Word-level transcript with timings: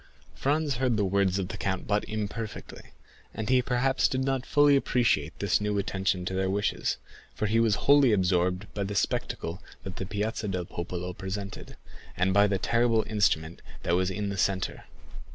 Franz 0.33 0.77
heard 0.77 0.97
the 0.97 1.05
words 1.05 1.37
of 1.37 1.49
the 1.49 1.57
count 1.57 1.85
but 1.85 2.03
imperfectly, 2.09 2.93
and 3.35 3.49
he 3.49 3.61
perhaps 3.61 4.07
did 4.07 4.21
not 4.23 4.47
fully 4.47 4.75
appreciate 4.75 5.37
this 5.37 5.61
new 5.61 5.77
attention 5.77 6.25
to 6.25 6.33
their 6.33 6.49
wishes; 6.49 6.97
for 7.35 7.45
he 7.45 7.59
was 7.59 7.75
wholly 7.85 8.11
absorbed 8.11 8.65
by 8.73 8.83
the 8.83 8.95
spectacle 8.95 9.61
that 9.83 9.97
the 9.97 10.05
Piazza 10.07 10.47
del 10.47 10.65
Popolo 10.65 11.13
presented, 11.13 11.77
and 12.17 12.33
by 12.33 12.47
the 12.47 12.57
terrible 12.57 13.03
instrument 13.07 13.61
that 13.83 13.93
was 13.95 14.09
in 14.09 14.29
the 14.29 14.39
centre. 14.39 14.85